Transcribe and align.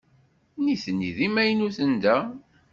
Nitni 0.63 1.11
d 1.17 1.19
imaynuten 1.27 1.91
da. 2.03 2.17